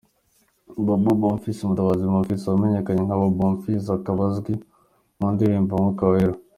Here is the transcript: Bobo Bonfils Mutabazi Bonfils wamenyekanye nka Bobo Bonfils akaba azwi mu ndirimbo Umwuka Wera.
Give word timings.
Bobo 0.85 1.11
Bonfils 1.21 1.59
Mutabazi 1.69 2.11
Bonfils 2.13 2.43
wamenyekanye 2.51 3.01
nka 3.03 3.19
Bobo 3.19 3.35
Bonfils 3.41 3.85
akaba 3.97 4.21
azwi 4.29 4.53
mu 5.19 5.27
ndirimbo 5.33 5.71
Umwuka 5.75 6.03
Wera. 6.13 6.35